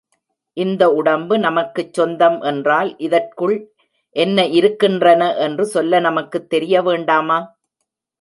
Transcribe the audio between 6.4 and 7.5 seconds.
தெரிய வேண்டாமா?